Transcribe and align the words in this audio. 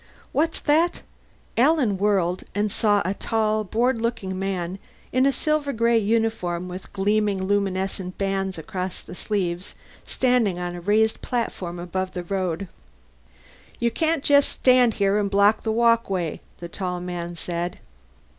"What's 0.31 0.59
that?" 0.61 1.01
Alan 1.55 1.95
whirled 1.99 2.43
and 2.55 2.71
saw 2.71 3.03
a 3.05 3.13
tall, 3.13 3.63
bored 3.63 4.01
looking 4.01 4.39
man 4.39 4.79
in 5.13 5.27
a 5.27 5.31
silver 5.31 5.71
gray 5.71 5.99
uniform 5.99 6.67
with 6.67 6.91
gleaming 6.91 7.43
luminescent 7.43 8.17
bands 8.17 8.57
across 8.57 9.03
the 9.03 9.13
sleeves, 9.13 9.75
standing 10.07 10.57
on 10.57 10.73
a 10.73 10.81
raised 10.81 11.21
platform 11.21 11.77
above 11.77 12.13
the 12.15 12.23
road. 12.23 12.67
"You 13.77 13.91
can't 13.91 14.23
just 14.23 14.49
stand 14.49 14.95
here 14.95 15.19
and 15.19 15.29
block 15.29 15.61
the 15.61 15.71
walkway," 15.71 16.41
the 16.57 16.67
tall 16.67 16.99
man 16.99 17.35
said. 17.35 17.77